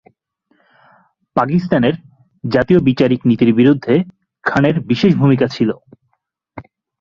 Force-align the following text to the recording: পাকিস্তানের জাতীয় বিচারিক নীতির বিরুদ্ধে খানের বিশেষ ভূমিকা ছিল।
পাকিস্তানের 1.35 1.95
জাতীয় 2.43 2.79
বিচারিক 2.79 3.21
নীতির 3.25 3.51
বিরুদ্ধে 3.53 3.93
খানের 4.43 4.75
বিশেষ 4.81 5.11
ভূমিকা 5.15 5.47
ছিল। 5.47 5.69